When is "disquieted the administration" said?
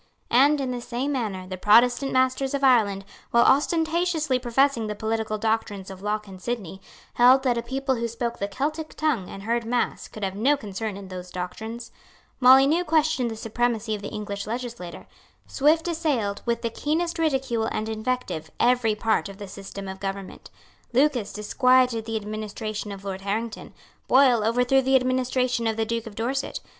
21.31-22.91